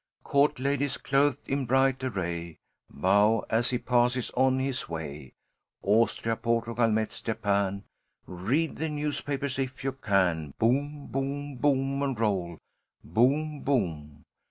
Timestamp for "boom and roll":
11.57-12.57